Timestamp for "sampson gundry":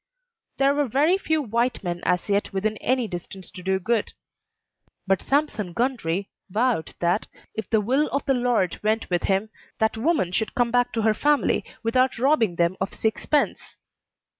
5.21-6.27